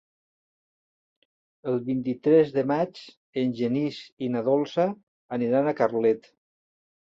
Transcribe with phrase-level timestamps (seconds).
[1.73, 3.01] El vint-i-tres de maig
[3.43, 4.87] en Genís i na Dolça
[5.39, 6.33] aniran a Carlet.